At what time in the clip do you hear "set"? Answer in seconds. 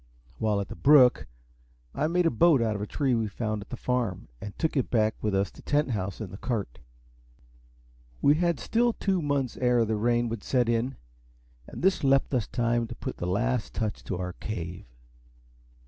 10.43-10.67